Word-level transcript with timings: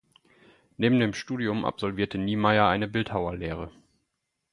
Neben 0.77 0.99
dem 0.99 1.13
Studium 1.13 1.63
absolvierte 1.63 2.17
Niemeyer 2.17 2.65
eine 2.67 2.87
Bildhauerlehre. 2.87 3.71